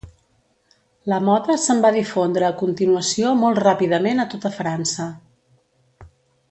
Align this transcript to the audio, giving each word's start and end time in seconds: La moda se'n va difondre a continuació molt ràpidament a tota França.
La 1.11 1.19
moda 1.25 1.57
se'n 1.65 1.83
va 1.83 1.91
difondre 1.97 2.47
a 2.49 2.57
continuació 2.63 3.35
molt 3.43 3.63
ràpidament 3.67 4.25
a 4.25 4.29
tota 4.33 4.53
França. 4.57 5.11